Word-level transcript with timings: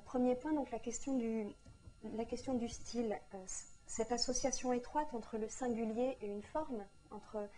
premier 0.00 0.34
point, 0.34 0.52
donc 0.52 0.70
la 0.70 0.78
question 0.78 1.16
du, 1.16 2.68
style. 2.68 3.18
cette 3.86 4.12
association 4.12 4.72
étroite 4.72 5.12
entre 5.14 5.38
le 5.38 5.48
singulier 5.48 6.16
et 6.20 6.26
une 6.26 6.42
forme, 6.42 6.84
entre 7.10 7.48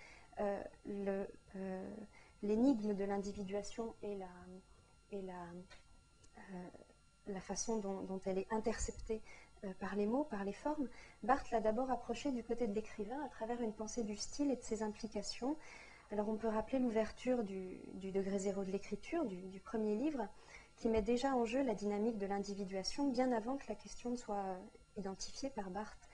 l'énigme 2.42 2.94
de 2.94 3.04
l'individuation 3.04 3.94
et 4.02 4.16
la, 4.16 4.28
façon 7.40 7.78
dont, 7.78 8.20
elle 8.26 8.38
est 8.38 8.52
interceptée 8.52 9.20
euh, 9.64 9.72
par 9.78 9.94
les 9.94 10.06
mots, 10.06 10.24
par 10.24 10.44
les 10.44 10.52
formes, 10.54 10.88
Barthes 11.22 11.50
l'a 11.50 11.60
d'abord 11.60 11.90
approché 11.90 12.32
du 12.32 12.42
côté 12.42 12.66
de 12.66 12.72
l'écrivain 12.72 13.22
à 13.24 13.28
travers 13.28 13.60
une 13.60 13.74
pensée 13.74 14.04
du 14.04 14.16
style 14.16 14.50
et 14.50 14.56
de 14.56 14.62
ses 14.62 14.82
implications. 14.82 15.54
Alors 16.12 16.30
on 16.30 16.36
peut 16.36 16.48
rappeler 16.48 16.78
l'ouverture 16.78 17.44
du, 17.44 17.78
degré 17.94 18.38
zéro 18.38 18.64
de 18.64 18.70
l'écriture, 18.70 19.26
du, 19.26 19.60
premier 19.60 19.96
livre, 19.96 20.26
qui 20.80 20.88
met 20.88 21.02
déjà 21.02 21.34
en 21.34 21.44
jeu 21.44 21.62
la 21.62 21.74
dynamique 21.74 22.16
de 22.16 22.26
l'individuation 22.26 23.08
bien 23.08 23.32
avant 23.32 23.58
que 23.58 23.68
la 23.68 23.74
question 23.74 24.08
ne 24.08 24.16
soit 24.16 24.56
identifiée 24.96 25.50
par 25.50 25.68
Barthes. 25.68 26.08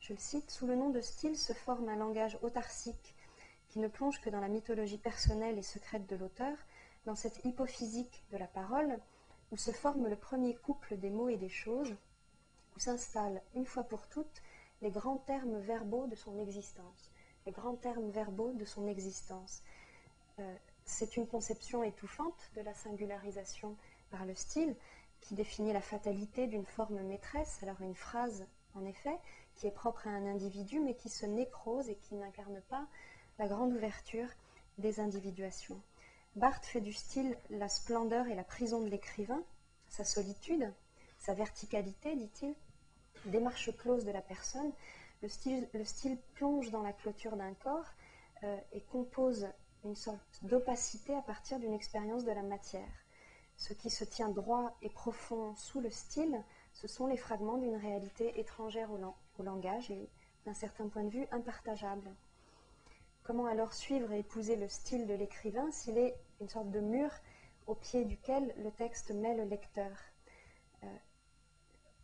Je 0.00 0.12
le 0.12 0.18
cite, 0.18 0.50
Sous 0.50 0.66
le 0.66 0.74
nom 0.74 0.90
de 0.90 1.00
style 1.00 1.38
se 1.38 1.52
forme 1.52 1.88
un 1.88 1.94
langage 1.94 2.36
autarcique 2.42 3.14
qui 3.68 3.78
ne 3.78 3.86
plonge 3.86 4.20
que 4.20 4.28
dans 4.28 4.40
la 4.40 4.48
mythologie 4.48 4.98
personnelle 4.98 5.58
et 5.58 5.62
secrète 5.62 6.08
de 6.08 6.16
l'auteur, 6.16 6.56
dans 7.06 7.14
cette 7.14 7.44
hypophysique 7.44 8.24
de 8.32 8.36
la 8.36 8.48
parole, 8.48 8.98
où 9.52 9.56
se 9.56 9.70
forme 9.70 10.08
le 10.08 10.16
premier 10.16 10.56
couple 10.56 10.96
des 10.96 11.10
mots 11.10 11.28
et 11.28 11.36
des 11.36 11.48
choses, 11.48 11.94
où 12.74 12.80
s'installent 12.80 13.40
une 13.54 13.66
fois 13.66 13.84
pour 13.84 14.08
toutes 14.08 14.42
les 14.82 14.90
grands 14.90 15.18
termes 15.18 15.60
verbaux 15.60 16.08
de 16.08 16.16
son 16.16 16.36
existence. 16.40 17.12
Les 17.46 17.52
grands 17.52 17.76
termes 17.76 18.10
verbaux 18.10 18.52
de 18.54 18.64
son 18.64 18.88
existence. 18.88 19.62
Euh, 20.40 20.56
c'est 20.84 21.16
une 21.16 21.28
conception 21.28 21.84
étouffante 21.84 22.50
de 22.56 22.62
la 22.62 22.74
singularisation 22.74 23.76
par 24.10 24.24
le 24.24 24.34
style 24.34 24.76
qui 25.20 25.34
définit 25.34 25.72
la 25.72 25.80
fatalité 25.80 26.46
d'une 26.46 26.66
forme 26.66 27.00
maîtresse, 27.02 27.62
alors 27.62 27.80
une 27.80 27.94
phrase 27.94 28.46
en 28.74 28.84
effet, 28.84 29.18
qui 29.56 29.66
est 29.66 29.72
propre 29.72 30.06
à 30.06 30.10
un 30.10 30.26
individu 30.26 30.80
mais 30.80 30.94
qui 30.94 31.08
se 31.08 31.26
nécrose 31.26 31.88
et 31.88 31.96
qui 31.96 32.14
n'incarne 32.14 32.60
pas 32.68 32.86
la 33.38 33.48
grande 33.48 33.72
ouverture 33.72 34.28
des 34.78 35.00
individuations. 35.00 35.80
Barthes 36.36 36.66
fait 36.66 36.80
du 36.80 36.92
style 36.92 37.36
la 37.50 37.68
splendeur 37.68 38.28
et 38.28 38.34
la 38.34 38.44
prison 38.44 38.80
de 38.80 38.88
l'écrivain, 38.88 39.42
sa 39.88 40.04
solitude, 40.04 40.72
sa 41.18 41.34
verticalité, 41.34 42.14
dit-il, 42.14 42.54
démarche 43.26 43.76
close 43.76 44.04
de 44.04 44.12
la 44.12 44.22
personne. 44.22 44.72
Le 45.22 45.28
style, 45.28 45.68
le 45.74 45.84
style 45.84 46.16
plonge 46.34 46.70
dans 46.70 46.82
la 46.82 46.92
clôture 46.92 47.36
d'un 47.36 47.52
corps 47.54 47.92
euh, 48.44 48.56
et 48.72 48.80
compose 48.80 49.48
une 49.84 49.96
sorte 49.96 50.38
d'opacité 50.42 51.14
à 51.14 51.22
partir 51.22 51.58
d'une 51.58 51.74
expérience 51.74 52.24
de 52.24 52.32
la 52.32 52.42
matière. 52.42 52.88
Ce 53.60 53.74
qui 53.74 53.90
se 53.90 54.04
tient 54.04 54.30
droit 54.30 54.74
et 54.80 54.88
profond 54.88 55.54
sous 55.54 55.80
le 55.80 55.90
style, 55.90 56.42
ce 56.72 56.88
sont 56.88 57.06
les 57.06 57.18
fragments 57.18 57.58
d'une 57.58 57.76
réalité 57.76 58.40
étrangère 58.40 58.88
au, 58.90 59.42
langage 59.42 59.90
et 59.90 60.08
d'un 60.46 60.54
certain 60.54 60.88
point 60.88 61.04
de 61.04 61.10
vue 61.10 61.26
impartageable. 61.30 62.10
Comment 63.22 63.44
alors 63.44 63.74
suivre 63.74 64.10
et 64.12 64.20
épouser 64.20 64.56
le 64.56 64.66
style 64.66 65.06
de 65.06 65.12
l'écrivain 65.12 65.70
s'il 65.72 65.98
est 65.98 66.16
une 66.40 66.48
sorte 66.48 66.70
de 66.70 66.80
mur 66.80 67.10
au 67.66 67.74
pied 67.74 68.06
duquel 68.06 68.54
le 68.56 68.70
texte 68.70 69.10
met 69.10 69.36
le 69.36 69.44
lecteur? 69.44 69.92
Euh, 70.82 70.96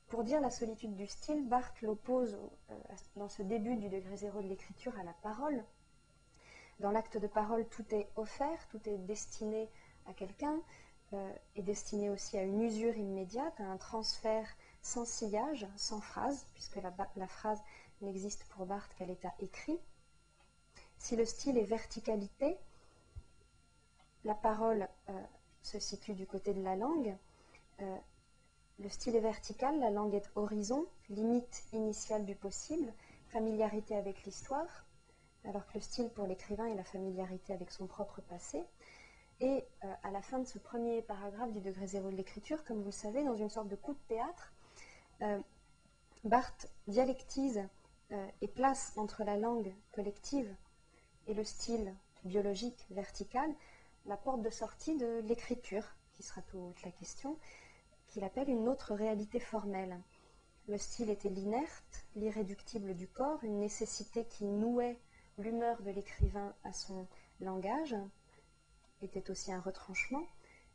Pour 0.08 0.24
dire 0.24 0.42
la 0.42 0.50
solitude 0.50 0.94
du 0.94 1.06
style, 1.06 1.48
Barthes 1.48 1.80
l'oppose 1.80 2.38
euh, 2.70 2.74
dans 3.16 3.30
ce 3.30 3.42
début 3.42 3.77
du 3.77 3.88
degré 3.88 4.14
zéro 4.18 4.42
de 4.42 4.48
l'écriture 4.48 4.96
à 4.98 5.04
la 5.04 5.14
parole. 5.22 5.64
Dans 6.80 6.90
l'acte 6.90 7.16
de 7.16 7.27
parole, 7.27 7.66
tout 7.68 7.94
est 7.94 8.10
offert, 8.16 8.68
tout 8.68 8.86
est 8.86 8.98
destiné 8.98 9.70
à 10.04 10.12
quelqu'un, 10.12 10.60
euh, 11.12 11.32
et 11.54 11.62
destiné 11.62 12.10
aussi 12.10 12.36
à 12.36 12.42
une 12.42 12.62
usure 12.62 12.96
immédiate, 12.96 13.60
à 13.60 13.64
un 13.64 13.76
transfert 13.76 14.48
sans 14.82 15.04
sillage, 15.04 15.66
sans 15.76 16.00
phrase, 16.00 16.46
puisque 16.54 16.76
la, 16.76 16.92
la 17.17 17.27
phrase 17.27 17.61
n'existe 18.00 18.44
pour 18.50 18.67
Barthes 18.67 18.94
qu'à 18.98 19.05
l'état 19.05 19.34
écrit. 19.40 19.78
Si 20.98 21.16
le 21.16 21.24
style 21.24 21.58
est 21.58 21.64
verticalité, 21.64 22.58
la 24.24 24.34
parole 24.34 24.89
euh, 25.08 25.22
se 25.62 25.78
situe 25.78 26.14
du 26.14 26.27
côté 26.27 26.52
de 26.52 26.62
la 26.62 26.77
langue. 26.77 27.16
Euh, 27.80 27.96
le 28.78 28.89
style 28.89 29.16
est 29.16 29.20
vertical, 29.20 29.78
la 29.78 29.90
langue 29.90 30.14
est 30.14 30.30
horizon, 30.34 30.86
limite 31.08 31.64
initiale 31.72 32.24
du 32.24 32.34
possible, 32.34 32.92
familiarité 33.28 33.96
avec 33.96 34.24
l'histoire, 34.24 34.84
alors 35.45 35.66
que 35.66 35.74
le 35.74 35.80
style 35.80 36.11
pour 36.11 36.27
l'écrivain 36.27 36.66
est 36.66 36.74
la 36.74 36.84
familiarité 36.84 37.52
avec 37.52 37.70
son 37.70 37.86
propre 37.86 38.20
passé. 38.22 38.64
Et 39.41 39.64
euh, 39.85 39.92
à 40.02 40.11
la 40.11 40.23
fin 40.23 40.39
de 40.39 40.47
ce 40.47 40.58
premier 40.58 41.02
paragraphe 41.02 41.52
du 41.52 41.61
degré 41.61 41.86
zéro 41.86 42.11
de 42.11 42.17
l'écriture, 42.17 42.64
comme 42.64 42.79
vous 42.79 42.86
le 42.86 42.91
savez, 42.92 43.24
dans 43.24 43.36
une 43.36 43.51
sorte 43.51 43.69
de 43.69 43.77
coup 43.77 43.95
de 43.95 43.98
théâtre, 44.08 44.52
Barthes 46.24 46.69
dialectise 46.89 47.67
et 48.42 48.48
place 48.48 48.92
entre 48.96 49.25
la 49.25 49.39
langue 49.39 49.73
collective 49.92 50.55
et 51.27 51.33
le 51.33 51.42
style 51.42 51.95
biologique 52.25 52.86
vertical 52.91 53.51
la 54.08 54.17
porte 54.17 54.42
de 54.42 54.51
sortie 54.51 54.96
de 54.96 55.20
l'écriture, 55.27 55.85
qui 56.17 56.23
sera 56.23 56.41
toute 56.42 56.83
la 56.83 56.91
question, 56.92 57.36
qu'il 58.08 58.25
appelle 58.25 58.48
une 58.48 58.69
autre 58.69 58.95
réalité 58.95 59.41
formelle. 59.41 60.01
Le 60.69 60.79
style 60.79 61.11
était 61.11 61.29
l'inerte, 61.29 62.07
l'irréductible 62.14 62.95
du 62.95 63.08
corps, 63.08 63.42
une 63.42 63.58
nécessité 63.58 64.25
qui 64.25 64.45
nouait 64.45 64.98
l'humeur 65.39 65.83
de 65.83 65.91
l'écrivain 65.91 66.55
à 66.64 66.73
son 66.73 67.07
langage, 67.41 67.96
était 69.02 69.30
aussi 69.30 69.52
un 69.52 69.61
retranchement. 69.61 70.23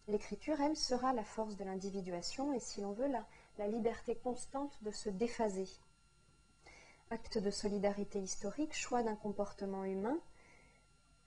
L'écriture, 0.08 0.60
elle, 0.62 0.76
sera 0.76 1.14
la 1.14 1.24
force 1.24 1.56
de 1.56 1.64
l'individuation 1.64 2.54
et, 2.54 2.60
si 2.60 2.82
l'on 2.82 2.94
veut, 2.94 3.08
la, 3.08 3.68
liberté 3.68 4.16
constante 4.16 4.76
de 4.82 4.90
se 4.90 5.10
déphaser. 5.10 5.68
Acte 7.12 7.38
de 7.38 7.52
solidarité 7.52 8.20
historique, 8.20 8.76
choix 8.76 9.04
d'un 9.04 9.16
comportement 9.16 9.86
humain, 9.86 10.18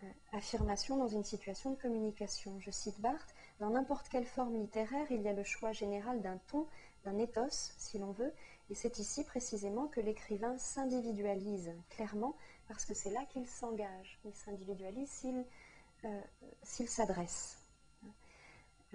euh, 0.02 0.06
affirmation 0.32 0.96
dans 0.96 1.06
une 1.06 1.22
situation 1.22 1.70
de 1.70 1.80
communication. 1.80 2.58
Je 2.58 2.72
cite 2.72 3.00
Barthes, 3.00 3.34
dans 3.60 3.70
n'importe 3.70 4.08
quelle 4.08 4.26
forme 4.26 4.56
littéraire, 4.56 5.06
il 5.10 5.22
y 5.22 5.28
a 5.28 5.32
le 5.32 5.44
choix 5.44 5.70
général 5.70 6.22
d'un 6.22 6.38
ton, 6.48 6.66
d'un 7.04 7.18
ethos, 7.18 7.72
si 7.78 7.98
l'on 7.98 8.10
veut, 8.10 8.32
et 8.70 8.74
c'est 8.74 8.98
ici 8.98 9.22
précisément 9.22 9.86
que 9.86 10.00
l'écrivain 10.00 10.58
s'individualise 10.58 11.72
clairement, 11.90 12.34
parce 12.66 12.84
que 12.84 12.94
c'est 12.94 13.10
là 13.10 13.24
qu'il 13.26 13.46
s'engage. 13.46 14.18
Il 14.24 14.34
s'individualise 14.34 15.10
s'il 15.10 15.44
euh, 16.04 16.20
s'adresse. 16.62 17.58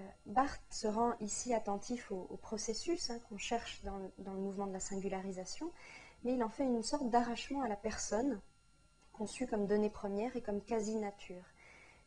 Euh, 0.00 0.04
Barthes 0.26 0.62
se 0.70 0.86
rend 0.86 1.14
ici 1.20 1.54
attentif 1.54 2.10
au, 2.12 2.36
processus 2.36 3.10
hein, 3.10 3.18
qu'on 3.28 3.38
cherche 3.38 3.82
dans, 3.84 3.98
le 3.98 4.40
mouvement 4.40 4.66
de 4.66 4.72
la 4.72 4.80
singularisation, 4.80 5.70
mais 6.24 6.34
il 6.34 6.42
en 6.42 6.48
fait 6.48 6.64
une 6.64 6.82
sorte 6.82 7.08
d'arrachement 7.10 7.62
à 7.62 7.68
la 7.68 7.76
personne, 7.76 8.40
conçu 9.12 9.46
comme 9.46 9.66
donnée 9.66 9.90
première 9.90 10.34
et 10.36 10.42
comme 10.42 10.62
quasi-nature. 10.62 11.44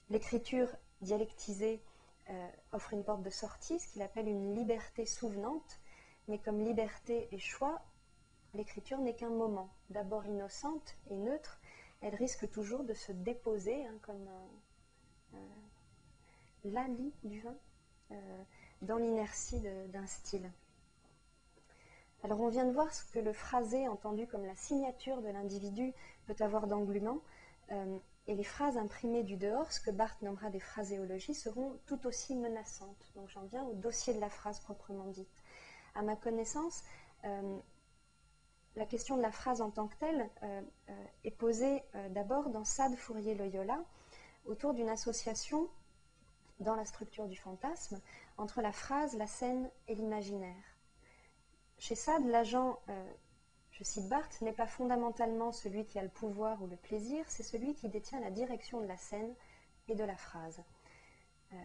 L'écriture 0.10 0.70
dialectisée 1.02 1.82
euh, 2.30 2.48
offre 2.72 2.94
une 2.94 3.04
porte 3.04 3.24
de 3.24 3.30
sortie, 3.30 3.80
ce 3.80 3.88
qu'il 3.90 4.02
appelle 4.02 4.28
une 4.28 4.56
liberté 4.56 5.06
souvenante, 5.06 5.80
mais 6.28 6.40
comme 6.40 6.64
liberté 6.64 7.28
et 7.32 7.40
choix, 7.40 7.82
l'écriture 8.54 9.00
n'est 9.00 9.16
qu'un 9.16 9.30
moment. 9.30 9.70
D'abord 9.90 10.26
innocente 10.26 10.96
et 11.10 11.16
neutre, 11.16 11.60
elle 12.02 12.16
risque 12.16 12.50
toujours 12.50 12.84
de 12.84 12.94
se 12.94 13.12
déposer 13.12 13.86
hein, 13.86 13.98
comme 14.02 14.28
l'ali 16.64 17.14
du 17.24 17.42
vin 17.42 17.56
euh, 18.12 18.44
dans 18.82 18.98
l'inertie 18.98 19.60
d'un 19.90 20.06
style. 20.06 20.50
Alors 22.24 22.40
on 22.40 22.48
vient 22.48 22.66
de 22.66 22.72
voir 22.72 22.94
ce 22.94 23.04
que 23.12 23.20
le 23.20 23.34
phrasé, 23.34 23.88
entendu 23.88 24.28
comme 24.28 24.46
la 24.46 24.56
signature 24.56 25.22
de 25.22 25.28
l'individu, 25.28 25.94
peut 26.26 26.36
avoir 26.40 26.68
d'englument, 26.68 27.20
euh, 27.72 27.98
et 28.28 28.36
les 28.36 28.46
phrases 28.46 28.78
imprimées 28.78 29.24
du 29.24 29.36
dehors, 29.36 29.72
ce 29.74 29.82
que 29.82 29.92
Barthes 29.92 30.22
nommera 30.22 30.50
des 30.50 30.62
phraséologies, 30.62 31.34
seront 31.34 31.78
tout 31.86 32.08
aussi 32.08 32.36
menaçantes. 32.36 33.12
Donc 33.16 33.28
j'en 33.30 33.44
viens 33.44 33.64
au 33.64 33.74
dossier 33.74 34.14
de 34.14 34.22
la 34.22 34.30
phrase 34.30 34.62
proprement 34.62 35.08
dite. 35.08 35.44
À 35.96 36.02
ma 36.02 36.16
connaissance, 36.16 36.84
euh, 37.26 37.58
la 38.78 38.86
question 38.86 39.18
de 39.18 39.22
la 39.22 39.32
phrase 39.32 39.62
en 39.62 39.70
tant 39.70 39.88
que 39.88 39.96
telle 39.98 40.30
euh, 40.44 40.62
est 41.26 41.32
posée 41.32 41.84
d'abord 42.12 42.50
dans 42.50 42.64
Sade 42.64 42.96
Fourier-Loyola, 42.96 43.84
autour 44.46 44.74
d'une 44.74 44.90
association 44.90 45.70
dans 46.60 46.76
la 46.76 46.86
structure 46.86 47.28
du 47.28 47.36
fantasme 47.36 48.00
entre 48.38 48.62
la 48.62 48.72
phrase, 48.72 49.16
la 49.18 49.28
scène 49.28 49.70
et 49.88 49.96
l'imaginaire. 49.96 50.64
Chez 51.78 51.96
Sade, 51.96 52.26
l'agent, 52.26 52.80
euh, 52.90 53.14
je 53.72 53.84
cite 53.84 54.08
Barthes, 54.08 54.42
n'est 54.42 54.54
pas 54.54 54.68
fondamentalement 54.68 55.52
celui 55.52 55.86
qui 55.86 56.00
a 56.00 56.04
le 56.04 56.10
pouvoir 56.10 56.62
ou 56.62 56.68
le 56.68 56.78
plaisir, 56.78 57.26
c'est 57.28 57.44
celui 57.44 57.74
qui 57.74 57.90
détient 57.90 58.20
la 58.20 58.32
direction 58.32 58.82
de 58.82 58.86
la 58.86 58.98
scène 58.98 59.34
et 59.88 59.96
de 59.96 60.04
la 60.04 60.16
phrase. 60.16 60.64
Euh, 61.52 61.56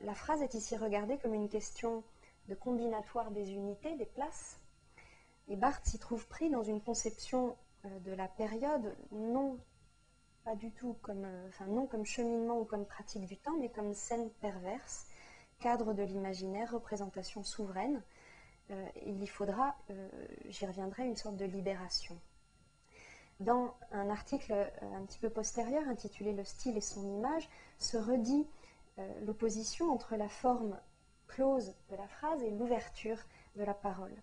la 0.00 0.14
phrase 0.14 0.42
est 0.42 0.54
ici 0.54 0.76
regardée 0.76 1.18
comme 1.18 1.34
une 1.34 1.48
question 1.48 2.04
de 2.48 2.54
combinatoire 2.54 3.30
des 3.30 3.52
unités, 3.52 3.96
des 3.96 4.06
places, 4.06 4.60
et 5.48 5.56
Barthes 5.56 5.86
s'y 5.86 5.98
trouve 5.98 6.26
pris 6.26 6.50
dans 6.50 6.62
une 6.62 6.80
conception 6.80 7.56
euh, 7.84 7.98
de 8.00 8.12
la 8.12 8.28
période 8.28 8.96
non 9.12 9.58
pas 10.46 10.54
du 10.54 10.70
tout 10.70 10.96
comme, 11.02 11.26
enfin, 11.48 11.66
non 11.66 11.86
comme 11.86 12.06
cheminement 12.06 12.60
ou 12.60 12.64
comme 12.64 12.86
pratique 12.86 13.26
du 13.26 13.36
temps, 13.36 13.56
mais 13.58 13.68
comme 13.68 13.92
scène 13.94 14.30
perverse 14.40 15.06
cadre 15.58 15.92
de 15.92 16.04
l'imaginaire, 16.04 16.70
représentation 16.70 17.42
souveraine. 17.42 18.00
il 19.04 19.20
y 19.20 19.26
faudra, 19.26 19.74
j'y 20.44 20.66
reviendrai, 20.66 21.04
une 21.04 21.16
sorte 21.16 21.36
de 21.36 21.46
libération. 21.46 22.16
Dans 23.40 23.74
un 23.90 24.08
article 24.08 24.52
un 24.82 25.04
petit 25.04 25.18
peu 25.18 25.30
postérieur 25.30 25.86
intitulé 25.88 26.32
Le 26.32 26.44
style 26.44 26.76
et 26.76 26.82
son 26.82 27.02
image, 27.16 27.48
se 27.78 27.96
redit 27.96 28.46
l'opposition 29.22 29.90
entre 29.90 30.14
la 30.14 30.28
forme 30.28 30.78
close 31.26 31.74
de 31.90 31.96
la 31.96 32.06
phrase 32.06 32.42
et 32.42 32.50
l'ouverture 32.50 33.18
de 33.56 33.64
la 33.64 33.74
parole. 33.74 34.14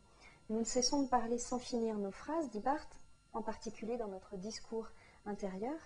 Nous 0.50 0.60
ne 0.60 0.64
cessons 0.64 1.04
de 1.04 1.10
parler 1.10 1.38
sans 1.38 1.60
finir 1.60 1.98
nos 1.98 2.12
phrases, 2.12 2.50
dit 2.50 2.60
Barthes, 2.60 3.02
en 3.34 3.42
particulier 3.42 3.98
dans 3.98 4.08
notre 4.08 4.38
discours 4.38 4.90
intérieur. 5.25 5.80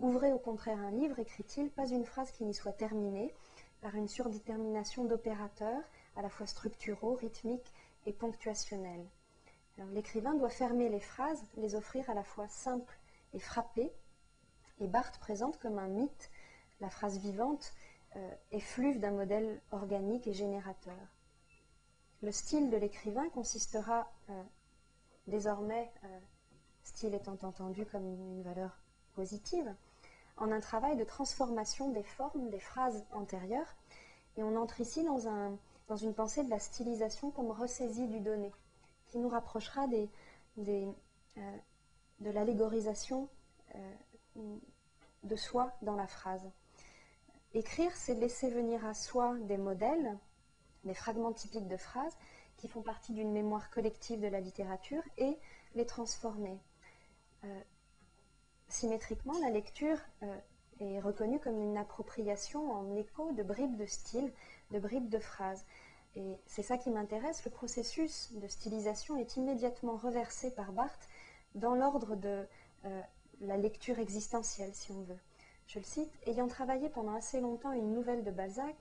Ouvrez 0.00 0.32
au 0.32 0.38
contraire 0.38 0.78
un 0.78 0.92
livre, 0.92 1.18
écrit-il, 1.18 1.70
pas 1.70 1.88
une 1.88 2.04
phrase 2.04 2.30
qui 2.30 2.44
n'y 2.44 2.54
soit 2.54 2.72
terminée, 2.72 3.34
par 3.80 3.94
une 3.94 4.08
surdétermination 4.08 5.04
d'opérateurs, 5.04 5.82
à 6.16 6.22
la 6.22 6.28
fois 6.28 6.46
structuraux, 6.46 7.14
rythmiques 7.14 7.72
et 8.06 8.12
ponctuationnels. 8.12 9.06
L'écrivain 9.92 10.34
doit 10.34 10.50
fermer 10.50 10.88
les 10.88 11.00
phrases, 11.00 11.44
les 11.56 11.74
offrir 11.74 12.08
à 12.10 12.14
la 12.14 12.24
fois 12.24 12.48
simples 12.48 12.98
et 13.34 13.38
frappées, 13.38 13.92
et 14.80 14.86
Barthes 14.86 15.18
présente 15.18 15.58
comme 15.58 15.78
un 15.78 15.88
mythe 15.88 16.30
la 16.80 16.90
phrase 16.90 17.18
vivante 17.18 17.72
euh, 18.16 18.34
effluve 18.52 19.00
d'un 19.00 19.10
modèle 19.10 19.60
organique 19.72 20.26
et 20.26 20.32
générateur. 20.32 20.96
Le 22.22 22.32
style 22.32 22.70
de 22.70 22.76
l'écrivain 22.76 23.28
consistera 23.30 24.10
euh, 24.30 24.42
désormais, 25.26 25.92
euh, 26.04 26.18
style 26.82 27.14
étant 27.14 27.38
entendu 27.42 27.84
comme 27.86 28.06
une 28.06 28.42
valeur 28.42 28.80
positive, 29.14 29.74
en 30.38 30.52
un 30.52 30.60
travail 30.60 30.96
de 30.96 31.04
transformation 31.04 31.90
des 31.90 32.02
formes 32.02 32.50
des 32.50 32.60
phrases 32.60 33.04
antérieures. 33.12 33.76
Et 34.36 34.42
on 34.42 34.56
entre 34.56 34.80
ici 34.80 35.04
dans, 35.04 35.28
un, 35.28 35.56
dans 35.88 35.96
une 35.96 36.14
pensée 36.14 36.44
de 36.44 36.50
la 36.50 36.58
stylisation 36.58 37.30
comme 37.30 37.50
ressaisie 37.50 38.06
du 38.06 38.20
donné, 38.20 38.52
qui 39.08 39.18
nous 39.18 39.28
rapprochera 39.28 39.86
euh, 39.86 40.06
de 40.56 42.30
l'allégorisation 42.30 43.28
de 45.24 45.36
soi 45.36 45.72
dans 45.82 45.96
la 45.96 46.06
phrase. 46.06 46.48
Écrire, 47.54 47.94
c'est 47.96 48.14
laisser 48.14 48.50
venir 48.50 48.84
à 48.84 48.94
soi 48.94 49.36
des 49.40 49.56
modèles 49.56 50.18
des 50.84 50.94
fragments 50.94 51.32
typiques 51.32 51.68
de 51.68 51.76
phrases 51.76 52.16
qui 52.56 52.68
font 52.68 52.82
partie 52.82 53.12
d'une 53.12 53.32
mémoire 53.32 53.70
collective 53.70 54.20
de 54.20 54.26
la 54.26 54.40
littérature 54.40 55.02
et 55.16 55.38
les 55.74 55.86
transformer. 55.86 56.58
Euh, 57.44 57.60
symétriquement, 58.68 59.38
la 59.40 59.50
lecture 59.50 59.98
euh, 60.22 60.36
est 60.80 61.00
reconnue 61.00 61.40
comme 61.40 61.60
une 61.60 61.76
appropriation 61.76 62.72
en 62.72 62.94
écho 62.96 63.32
de 63.32 63.42
bribes 63.42 63.76
de 63.76 63.86
style, 63.86 64.32
de 64.70 64.78
bribes 64.78 65.08
de 65.08 65.18
phrases. 65.18 65.64
Et 66.16 66.36
c'est 66.46 66.62
ça 66.62 66.78
qui 66.78 66.90
m'intéresse. 66.90 67.44
Le 67.44 67.50
processus 67.50 68.32
de 68.32 68.46
stylisation 68.46 69.16
est 69.16 69.36
immédiatement 69.36 69.96
reversé 69.96 70.50
par 70.50 70.72
Barthes 70.72 71.08
dans 71.54 71.74
l'ordre 71.74 72.16
de 72.16 72.46
euh, 72.84 73.00
la 73.40 73.56
lecture 73.56 73.98
existentielle, 73.98 74.74
si 74.74 74.92
on 74.92 75.02
veut. 75.02 75.18
Je 75.66 75.78
le 75.78 75.84
cite, 75.84 76.12
ayant 76.26 76.48
travaillé 76.48 76.88
pendant 76.88 77.14
assez 77.14 77.40
longtemps 77.40 77.72
une 77.72 77.92
nouvelle 77.92 78.24
de 78.24 78.30
Balzac, 78.30 78.76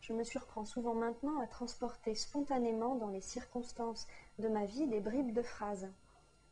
je 0.00 0.14
me 0.14 0.24
surprends 0.24 0.64
souvent 0.64 0.94
maintenant 0.94 1.38
à 1.40 1.46
transporter 1.46 2.14
spontanément 2.14 2.94
dans 2.94 3.10
les 3.10 3.20
circonstances 3.20 4.06
de 4.38 4.48
ma 4.48 4.64
vie 4.64 4.86
des 4.86 5.00
bribes 5.00 5.34
de 5.34 5.42
phrases, 5.42 5.88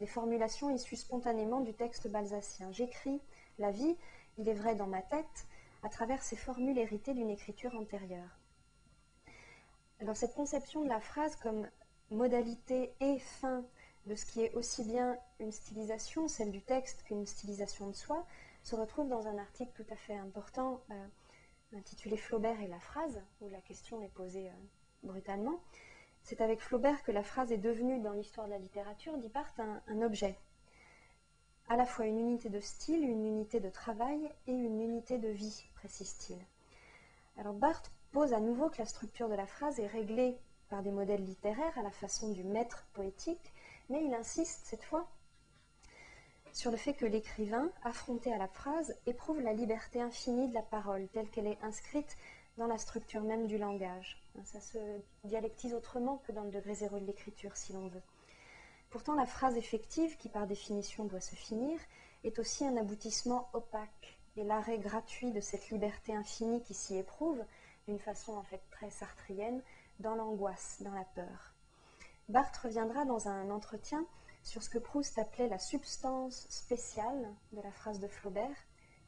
des 0.00 0.06
formulations 0.06 0.70
issues 0.70 0.96
spontanément 0.96 1.60
du 1.60 1.74
texte 1.74 2.08
balsacien. 2.08 2.70
J'écris 2.72 3.20
la 3.58 3.70
vie, 3.70 3.96
il 4.38 4.48
est 4.48 4.54
vrai 4.54 4.74
dans 4.74 4.86
ma 4.86 5.02
tête, 5.02 5.46
à 5.82 5.88
travers 5.88 6.22
ces 6.22 6.36
formules 6.36 6.78
héritées 6.78 7.14
d'une 7.14 7.30
écriture 7.30 7.74
antérieure. 7.74 8.38
Alors 10.00 10.16
cette 10.16 10.34
conception 10.34 10.82
de 10.82 10.88
la 10.88 11.00
phrase 11.00 11.36
comme 11.36 11.68
modalité 12.10 12.92
et 13.00 13.18
fin 13.18 13.64
de 14.06 14.14
ce 14.14 14.24
qui 14.24 14.42
est 14.42 14.54
aussi 14.54 14.84
bien 14.84 15.18
une 15.40 15.52
stylisation, 15.52 16.28
celle 16.28 16.50
du 16.50 16.62
texte, 16.62 17.02
qu'une 17.02 17.26
stylisation 17.26 17.88
de 17.88 17.94
soi, 17.94 18.24
se 18.62 18.74
retrouve 18.74 19.08
dans 19.08 19.26
un 19.26 19.38
article 19.38 19.72
tout 19.74 19.92
à 19.92 19.96
fait 19.96 20.16
important 20.16 20.80
euh, 20.90 21.06
intitulé 21.76 22.16
Flaubert 22.16 22.60
et 22.60 22.68
la 22.68 22.80
phrase, 22.80 23.20
où 23.40 23.48
la 23.48 23.60
question 23.60 24.02
est 24.02 24.08
posée 24.08 24.48
euh, 24.48 24.52
brutalement. 25.02 25.60
C'est 26.28 26.42
avec 26.42 26.60
Flaubert 26.60 27.02
que 27.04 27.10
la 27.10 27.22
phrase 27.22 27.52
est 27.52 27.56
devenue, 27.56 28.00
dans 28.00 28.12
l'histoire 28.12 28.46
de 28.48 28.52
la 28.52 28.58
littérature, 28.58 29.16
dit 29.16 29.30
Barthes, 29.30 29.60
un, 29.60 30.02
objet. 30.02 30.36
À 31.70 31.76
la 31.76 31.86
fois 31.86 32.04
une 32.04 32.18
unité 32.18 32.50
de 32.50 32.60
style, 32.60 33.02
une 33.02 33.24
unité 33.24 33.60
de 33.60 33.70
travail 33.70 34.30
et 34.46 34.52
une 34.52 34.82
unité 34.82 35.16
de 35.16 35.28
vie, 35.28 35.64
précise-t-il. 35.76 36.38
Alors 37.38 37.54
Barthes 37.54 37.90
pose 38.12 38.34
à 38.34 38.40
nouveau 38.40 38.68
que 38.68 38.76
la 38.76 38.84
structure 38.84 39.30
de 39.30 39.34
la 39.36 39.46
phrase 39.46 39.80
est 39.80 39.86
réglée 39.86 40.36
par 40.68 40.82
des 40.82 40.90
modèles 40.90 41.24
littéraires 41.24 41.78
à 41.78 41.82
la 41.82 41.90
façon 41.90 42.30
du 42.30 42.44
maître 42.44 42.86
poétique, 42.92 43.54
mais 43.88 44.04
il 44.04 44.12
insiste 44.12 44.66
cette 44.66 44.84
fois 44.84 45.08
sur 46.52 46.70
le 46.70 46.76
fait 46.76 46.92
que 46.92 47.06
l'écrivain, 47.06 47.70
affronté 47.84 48.30
à 48.34 48.36
la 48.36 48.48
phrase, 48.48 48.94
éprouve 49.06 49.40
la 49.40 49.54
liberté 49.54 50.02
infinie 50.02 50.48
de 50.48 50.54
la 50.54 50.62
parole 50.62 51.08
telle 51.08 51.30
qu'elle 51.30 51.46
est 51.46 51.62
inscrite 51.62 52.18
dans 52.58 52.66
la 52.66 52.76
structure 52.76 53.22
même 53.22 53.46
du 53.46 53.56
langage. 53.56 54.20
Ça 54.44 54.60
se 54.60 54.78
dialectise 55.24 55.74
autrement 55.74 56.20
que 56.26 56.32
dans 56.32 56.42
le 56.42 56.50
degré 56.50 56.74
zéro 56.74 56.98
de 56.98 57.06
l'écriture, 57.06 57.56
si 57.56 57.72
l'on 57.72 57.86
veut. 57.86 58.02
Pourtant, 58.90 59.14
la 59.14 59.26
phrase 59.26 59.56
effective, 59.56 60.16
qui 60.16 60.28
par 60.28 60.46
définition 60.46 61.04
doit 61.04 61.20
se 61.20 61.36
finir, 61.36 61.78
est 62.24 62.38
aussi 62.38 62.66
un 62.66 62.76
aboutissement 62.76 63.48
opaque, 63.52 64.18
et 64.36 64.44
l'arrêt 64.44 64.78
gratuit 64.78 65.30
de 65.30 65.40
cette 65.40 65.70
liberté 65.70 66.14
infinie 66.14 66.62
qui 66.62 66.74
s'y 66.74 66.96
éprouve, 66.96 67.42
d'une 67.86 67.98
façon 67.98 68.34
en 68.34 68.42
fait 68.42 68.60
très 68.70 68.90
sartrienne, 68.90 69.62
dans 70.00 70.14
l'angoisse, 70.14 70.78
dans 70.80 70.92
la 70.92 71.04
peur. 71.04 71.54
Barthes 72.28 72.56
reviendra 72.58 73.04
dans 73.04 73.28
un 73.28 73.50
entretien 73.50 74.04
sur 74.42 74.62
ce 74.62 74.70
que 74.70 74.78
Proust 74.78 75.18
appelait 75.18 75.48
la 75.48 75.58
substance 75.58 76.46
spéciale 76.50 77.28
de 77.52 77.60
la 77.60 77.70
phrase 77.70 78.00
de 78.00 78.08
Flaubert, 78.08 78.56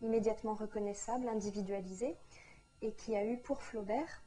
immédiatement 0.03 0.55
reconnaissable, 0.55 1.29
individualisée, 1.29 2.17
et 2.83 2.93
qui 2.93 3.17
a 3.17 3.25
eu 3.25 3.39
pour 3.39 3.63
Flaubert 3.63 4.23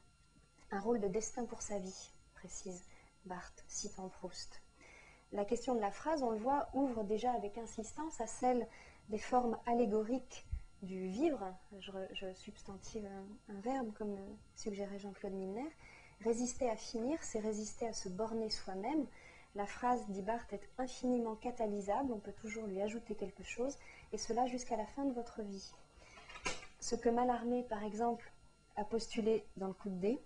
un 0.70 0.80
rôle 0.80 1.00
de 1.00 1.08
destin 1.08 1.44
pour 1.44 1.62
sa 1.62 1.78
vie, 1.78 2.12
précise 2.34 2.84
Barthes, 3.26 3.64
citant 3.68 4.08
Proust. 4.08 4.60
La 5.32 5.44
question 5.44 5.74
de 5.74 5.80
la 5.80 5.90
phrase, 5.90 6.22
on 6.22 6.30
le 6.30 6.38
voit, 6.38 6.68
ouvre 6.74 7.02
déjà 7.04 7.32
avec 7.32 7.58
insistance 7.58 8.20
à 8.20 8.26
celle 8.26 8.66
des 9.08 9.18
formes 9.18 9.58
allégoriques 9.66 10.46
du 10.82 11.08
vivre, 11.08 11.54
je, 11.80 12.32
substantive 12.34 13.06
un, 13.48 13.60
verbe 13.60 13.92
comme 13.94 14.16
suggérait 14.54 14.98
Jean-Claude 14.98 15.32
Milner, 15.32 15.70
résister 16.20 16.68
à 16.68 16.76
finir, 16.76 17.22
c'est 17.22 17.40
résister 17.40 17.88
à 17.88 17.92
se 17.92 18.08
borner 18.08 18.50
soi-même, 18.50 19.06
la 19.54 19.66
phrase, 19.66 20.04
dit 20.08 20.22
Barthes, 20.22 20.52
est 20.52 20.68
infiniment 20.78 21.36
catalysable, 21.36 22.12
on 22.12 22.18
peut 22.18 22.32
toujours 22.32 22.66
lui 22.66 22.80
ajouter 22.80 23.14
quelque 23.14 23.44
chose, 23.44 23.78
et 24.12 24.18
cela 24.18 24.46
jusqu'à 24.46 24.76
la 24.76 24.86
fin 24.86 25.04
de 25.04 25.12
votre 25.12 25.42
vie. 25.42 25.72
Ce 26.80 26.96
que 26.96 27.08
Mallarmé, 27.08 27.62
par 27.62 27.82
exemple, 27.82 28.30
a 28.76 28.84
postulé 28.84 29.44
dans 29.56 29.68
le 29.68 29.72
coup 29.72 29.88
de 29.88 29.98
dé, 29.98 30.20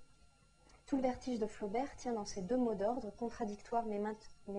tout 0.88 0.96
le 0.96 1.02
vertige 1.02 1.38
de 1.38 1.46
Flaubert 1.46 1.94
tient 1.96 2.14
dans 2.14 2.24
ces 2.24 2.40
deux 2.40 2.56
mots 2.56 2.74
d'ordre, 2.74 3.10
contradictoires 3.18 3.84
mais, 3.84 3.98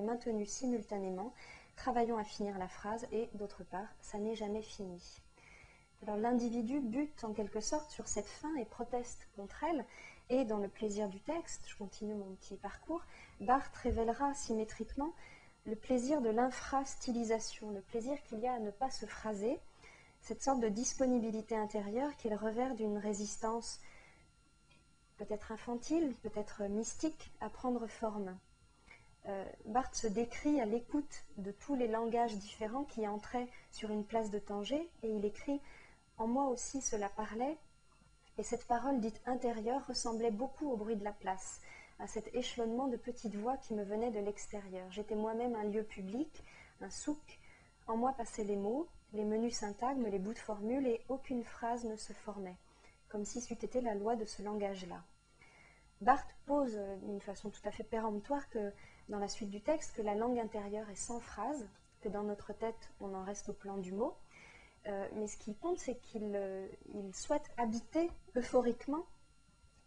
maintenus 0.01 0.47
simultanément. 0.47 1.33
Travaillons 1.75 2.19
à 2.19 2.23
finir 2.23 2.59
la 2.59 2.67
phrase 2.67 3.07
et, 3.11 3.29
d'autre 3.33 3.63
part, 3.63 3.87
ça 3.99 4.19
n'est 4.19 4.35
jamais 4.35 4.61
fini. 4.61 5.01
Alors 6.03 6.17
l'individu 6.17 6.81
bute 6.81 7.23
en 7.23 7.33
quelque 7.33 7.61
sorte 7.61 7.89
sur 7.89 8.07
cette 8.07 8.27
fin 8.27 8.53
et 8.57 8.65
proteste 8.65 9.27
contre 9.35 9.63
elle, 9.63 9.83
et 10.29 10.45
dans 10.45 10.59
le 10.59 10.67
plaisir 10.67 11.09
du 11.09 11.19
texte, 11.19 11.63
je 11.67 11.75
continue 11.77 12.13
mon 12.13 12.35
petit 12.35 12.57
parcours, 12.57 13.01
Barthes 13.41 13.75
révélera 13.77 14.33
symétriquement 14.35 15.13
le 15.65 15.75
plaisir 15.75 16.21
de 16.21 16.29
l'infrastylisation, 16.29 17.71
le 17.71 17.81
plaisir 17.81 18.21
qu'il 18.23 18.39
y 18.39 18.47
a 18.47 18.53
à 18.53 18.59
ne 18.59 18.69
pas 18.69 18.91
se 18.91 19.07
phraser, 19.07 19.59
cette 20.21 20.41
sorte 20.43 20.59
de 20.59 20.69
disponibilité 20.69 21.55
intérieure 21.55 22.15
qui 22.17 22.27
est 22.27 22.31
le 22.31 22.37
revers 22.37 22.75
d'une 22.75 22.97
résistance 22.97 23.79
peut-être 25.17 25.51
infantile, 25.51 26.13
peut-être 26.23 26.63
mystique, 26.63 27.31
à 27.41 27.49
prendre 27.49 27.85
forme. 27.87 28.37
Euh, 29.27 29.45
Barthes 29.65 29.95
se 29.95 30.07
décrit 30.07 30.61
à 30.61 30.65
l'écoute 30.65 31.25
de 31.37 31.51
tous 31.51 31.75
les 31.75 31.87
langages 31.87 32.35
différents 32.37 32.85
qui 32.85 33.05
entraient 33.07 33.49
sur 33.71 33.91
une 33.91 34.05
place 34.05 34.31
de 34.31 34.39
Tanger, 34.39 34.89
et 35.03 35.09
il 35.09 35.25
écrit 35.25 35.59
En 36.17 36.27
moi 36.27 36.47
aussi 36.47 36.81
cela 36.81 37.09
parlait, 37.09 37.57
et 38.37 38.43
cette 38.43 38.65
parole 38.65 39.01
dite 39.01 39.21
intérieure 39.25 39.85
ressemblait 39.87 40.31
beaucoup 40.31 40.71
au 40.71 40.77
bruit 40.77 40.95
de 40.95 41.03
la 41.03 41.11
place, 41.11 41.59
à 41.99 42.07
cet 42.07 42.33
échelonnement 42.33 42.87
de 42.87 42.95
petites 42.95 43.35
voix 43.35 43.57
qui 43.57 43.73
me 43.73 43.83
venaient 43.83 44.11
de 44.11 44.19
l'extérieur. 44.19 44.89
J'étais 44.89 45.15
moi-même 45.15 45.55
un 45.55 45.65
lieu 45.65 45.83
public, 45.83 46.43
un 46.79 46.89
souk. 46.89 47.39
En 47.89 47.97
moi 47.97 48.13
passaient 48.13 48.43
les 48.43 48.55
mots, 48.55 48.87
les 49.13 49.25
menus 49.25 49.55
syntagmes, 49.55 50.05
les 50.05 50.19
bouts 50.19 50.35
de 50.35 50.37
formule, 50.37 50.85
et 50.85 51.03
aucune 51.09 51.43
phrase 51.43 51.85
ne 51.85 51.95
se 51.95 52.13
formait, 52.13 52.55
comme 53.07 53.25
si 53.25 53.41
c'eût 53.41 53.55
été 53.55 53.81
la 53.81 53.95
loi 53.95 54.15
de 54.15 54.25
ce 54.25 54.43
langage-là. 54.43 55.03
Barthes 55.99 56.35
pose 56.45 56.75
euh, 56.77 56.97
d'une 56.97 57.19
façon 57.19 57.49
tout 57.49 57.67
à 57.67 57.71
fait 57.71 57.83
péremptoire 57.83 58.47
que, 58.51 58.71
dans 59.09 59.17
la 59.17 59.27
suite 59.27 59.49
du 59.49 59.59
texte, 59.59 59.95
que 59.95 60.03
la 60.03 60.13
langue 60.13 60.37
intérieure 60.37 60.87
est 60.91 60.95
sans 60.95 61.19
phrase, 61.19 61.67
que 62.01 62.09
dans 62.09 62.21
notre 62.21 62.53
tête, 62.53 62.93
on 62.99 63.15
en 63.15 63.23
reste 63.23 63.49
au 63.49 63.53
plan 63.53 63.77
du 63.77 63.91
mot, 63.91 64.15
euh, 64.85 65.07
mais 65.15 65.25
ce 65.25 65.37
qui 65.37 65.55
compte, 65.55 65.79
c'est 65.79 65.97
qu'il 65.97 66.31
euh, 66.35 66.67
souhaite 67.11 67.49
habiter 67.57 68.11
euphoriquement 68.35 69.03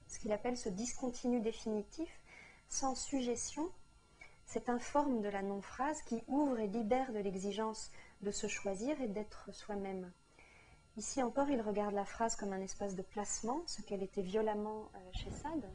ce 0.08 0.18
qu'il 0.18 0.32
appelle 0.32 0.56
ce 0.56 0.68
discontinu 0.68 1.40
définitif, 1.40 2.10
sans 2.68 2.96
suggestion, 2.96 3.70
c'est 4.46 4.68
un 4.68 4.78
forme 4.78 5.22
de 5.22 5.28
la 5.28 5.42
non-phrase 5.42 6.02
qui 6.02 6.22
ouvre 6.28 6.58
et 6.58 6.66
libère 6.66 7.12
de 7.12 7.18
l'exigence 7.18 7.90
de 8.20 8.30
se 8.30 8.46
choisir 8.46 9.00
et 9.00 9.08
d'être 9.08 9.52
soi-même. 9.52 10.10
Ici 10.96 11.22
encore, 11.22 11.48
il 11.48 11.60
regarde 11.62 11.94
la 11.94 12.04
phrase 12.04 12.36
comme 12.36 12.52
un 12.52 12.60
espace 12.60 12.94
de 12.94 13.02
placement, 13.02 13.62
ce 13.66 13.80
qu'elle 13.80 14.02
était 14.02 14.20
violemment 14.20 14.90
euh, 14.94 14.98
chez 15.12 15.30
Sade, 15.30 15.66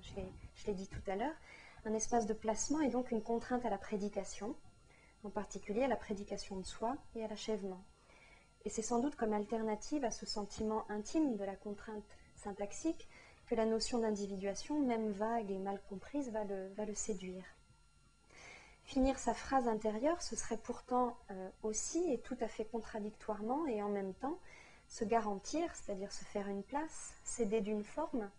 je 0.56 0.68
l'ai 0.68 0.74
dit 0.76 0.88
tout 0.88 1.02
à 1.10 1.16
l'heure. 1.16 1.36
Un 1.86 1.94
espace 1.94 2.28
de 2.28 2.34
placement 2.34 2.82
est 2.82 2.90
donc 2.90 3.12
une 3.12 3.24
contrainte 3.24 3.66
à 3.66 3.70
la 3.70 3.78
prédication, 3.78 4.56
en 5.24 5.30
particulier 5.30 5.84
à 5.84 5.88
la 5.88 5.96
prédication 5.96 6.58
de 6.58 6.66
soi 6.66 6.96
et 7.16 7.24
à 7.24 7.28
l'achèvement. 7.28 7.84
Et 8.66 8.70
c'est 8.70 8.82
sans 8.82 9.00
doute 9.00 9.16
comme 9.16 9.34
alternative 9.34 10.04
à 10.04 10.12
ce 10.12 10.26
sentiment 10.26 10.86
intime 10.90 11.36
de 11.38 11.44
la 11.44 11.56
contrainte 11.56 12.04
syntaxique 12.36 13.08
que 13.48 13.56
la 13.56 13.66
notion 13.66 14.00
d'individuation, 14.00 14.80
même 14.82 15.12
vague 15.12 15.50
et 15.50 15.58
mal 15.58 15.82
comprise, 15.90 16.32
va 16.32 16.44
le, 16.44 16.94
séduire. 16.94 17.46
Finir 18.88 19.20
sa 19.20 19.34
phrase 19.34 19.68
intérieure, 19.68 20.22
ce 20.22 20.38
serait 20.38 20.56
pourtant 20.56 21.18
euh, 21.30 21.50
aussi 21.62 22.10
et 22.10 22.20
tout 22.20 22.38
à 22.40 22.48
fait 22.48 22.64
contradictoirement 22.64 23.68
et 23.68 23.84
en 23.84 23.90
même 23.90 24.14
temps 24.14 24.40
se 24.88 25.04
garantir, 25.04 25.70
c'est-à-dire 25.76 26.10
se 26.14 26.24
faire 26.24 26.48
une 26.48 26.64
place, 26.64 27.14
céder 27.26 27.60
d'une 27.60 27.84
forme, 27.84 28.30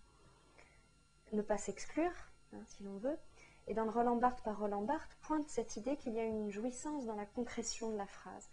ne 1.35 1.43
pas 1.43 1.59
s'exclure, 1.59 2.15
hein, 2.55 2.63
si 2.65 2.83
l'on 2.83 2.97
veut. 2.97 3.19
Et 3.67 3.75
dans 3.75 3.85
le 3.85 3.91
Roland 3.91 4.17
Barthes 4.17 4.43
par 4.43 4.59
Roland 4.59 4.81
Barthes 4.81 5.19
pointe 5.21 5.47
cette 5.51 5.77
idée 5.77 5.99
qu'il 5.99 6.15
y 6.15 6.19
a 6.19 6.25
une 6.25 6.51
jouissance 6.51 7.05
dans 7.05 7.17
la 7.17 7.27
concrétion 7.27 7.91
de 7.91 7.99
la 7.99 8.07
phrase. 8.07 8.49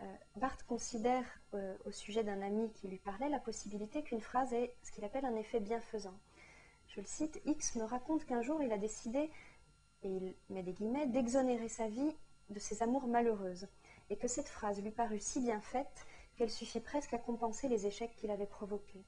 Euh, 0.00 0.04
Barthes 0.36 0.62
considère, 0.62 1.26
euh, 1.52 1.76
au 1.84 1.90
sujet 1.90 2.24
d'un 2.24 2.40
ami 2.40 2.72
qui 2.72 2.88
lui 2.88 2.96
parlait, 2.96 3.28
la 3.28 3.40
possibilité 3.40 4.02
qu'une 4.02 4.22
phrase 4.22 4.54
ait 4.54 4.74
ce 4.82 4.90
qu'il 4.90 5.04
appelle 5.04 5.26
un 5.26 5.36
effet 5.36 5.60
bienfaisant. 5.60 6.18
Je 6.88 7.02
le 7.02 7.06
cite, 7.06 7.42
X 7.44 7.76
me 7.76 7.84
raconte 7.84 8.24
qu'un 8.24 8.40
jour 8.40 8.62
il 8.62 8.72
a 8.72 8.78
décidé, 8.78 9.30
et 10.06 10.08
il 10.08 10.34
met 10.54 10.62
des 10.62 10.72
guillemets, 10.72 11.06
d'exonérer 11.06 11.68
sa 11.68 11.88
vie 11.88 12.16
de 12.50 12.58
ses 12.60 12.82
amours 12.82 13.08
malheureuses, 13.08 13.66
et 14.08 14.16
que 14.16 14.28
cette 14.28 14.48
phrase 14.48 14.80
lui 14.80 14.92
parut 14.92 15.18
si 15.18 15.40
bien 15.40 15.60
faite 15.60 16.06
qu'elle 16.36 16.50
suffit 16.50 16.80
presque 16.80 17.12
à 17.12 17.18
compenser 17.18 17.68
les 17.68 17.86
échecs 17.86 18.14
qu'il 18.16 18.30
avait 18.30 18.46
provoqués. 18.46 19.04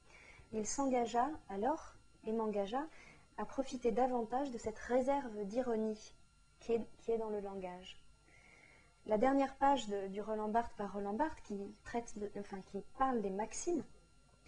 Il 0.53 0.67
s'engagea 0.67 1.29
alors, 1.49 1.95
et 2.25 2.33
m'engagea, 2.33 2.85
à 3.37 3.45
profiter 3.45 3.93
davantage 3.93 4.51
de 4.51 4.59
cette 4.59 4.79
réserve 4.79 5.45
d'ironie 5.45 6.15
qui 6.61 6.73
est 6.73 7.19
dans 7.19 7.31
le 7.31 7.41
langage. 7.41 7.97
La 9.07 9.17
dernière 9.17 9.55
page 9.57 9.87
du 10.11 10.21
Roland 10.21 10.49
Barthes 10.49 10.77
par 10.77 10.93
Roland 10.93 11.15
Barthes, 11.15 11.41
qui, 11.45 11.57
traite 11.85 12.13
enfin, 12.39 12.61
qui 12.63 12.83
parle 12.99 13.23
des 13.23 13.31
maximes, 13.31 13.85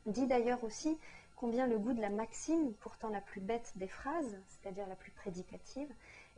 dit 0.06 0.26
d'ailleurs 0.26 0.64
aussi 0.64 0.98
combien 1.36 1.66
le 1.66 1.78
goût 1.78 1.94
de 1.94 2.00
la 2.02 2.10
maxime, 2.10 2.74
pourtant 2.80 3.08
la 3.08 3.22
plus 3.22 3.40
bête 3.40 3.72
des 3.76 3.88
phrases, 3.88 4.38
c'est-à-dire 4.46 4.86
la 4.86 4.96
plus 4.96 5.12
prédicative, 5.12 5.90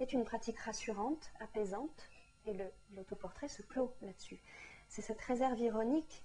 est 0.02 0.12
une 0.12 0.25
pratique 0.25 0.59
rassurante, 0.59 1.30
apaisante, 1.40 2.11
et 2.47 2.54
l'autoportrait 2.97 3.49
se 3.49 3.62
clôt 3.62 3.94
là-dessus. 4.02 4.40
C'est 4.88 5.02
cette 5.02 5.21
réserve 5.21 5.59
ironique, 5.61 6.25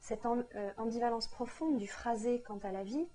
cette 0.00 0.24
euh, 0.24 0.72
ambivalence 0.76 1.28
profonde 1.28 1.78
du 1.78 1.88
phrasé 1.88 2.42
quant 2.42 2.60
à 2.62 2.72
la 2.72 2.84
vie, 2.84 3.06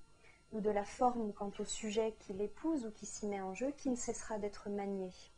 ou 0.51 0.59
de 0.59 0.69
la 0.69 0.83
forme 0.83 1.33
quant 1.33 1.51
au 1.59 1.65
sujet 1.65 2.13
qui 2.19 2.33
l'épouse 2.33 2.85
ou 2.85 2.91
qui 2.91 3.05
s'y 3.05 3.25
met 3.25 3.41
en 3.41 3.53
jeu, 3.53 3.71
qui 3.77 3.89
ne 3.89 3.95
cessera 3.95 4.37
d'être 4.37 4.69
maniée. 4.69 5.13